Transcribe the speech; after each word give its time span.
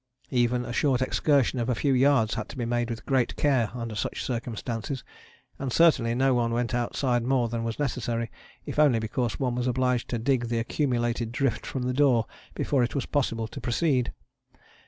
Even 0.31 0.65
a 0.65 0.73
short 0.73 0.99
excursion 0.99 1.59
of 1.59 1.69
a 1.69 1.75
few 1.75 1.93
yards 1.93 2.33
had 2.33 2.49
to 2.49 2.57
be 2.57 2.65
made 2.65 2.89
with 2.89 3.05
great 3.05 3.35
care 3.35 3.69
under 3.75 3.93
such 3.93 4.23
circumstances, 4.23 5.03
and 5.59 5.71
certainly 5.71 6.15
no 6.15 6.33
one 6.33 6.51
went 6.51 6.73
outside 6.73 7.21
more 7.21 7.47
than 7.47 7.63
was 7.63 7.77
necessary, 7.77 8.31
if 8.65 8.79
only 8.79 8.97
because 8.97 9.39
one 9.39 9.53
was 9.53 9.67
obliged 9.67 10.09
to 10.09 10.17
dig 10.17 10.45
the 10.47 10.57
accumulated 10.57 11.31
drift 11.31 11.67
from 11.67 11.83
the 11.83 11.93
door 11.93 12.25
before 12.55 12.83
it 12.83 12.95
was 12.95 13.05
possible 13.05 13.47
to 13.47 13.61
proceed. 13.61 14.11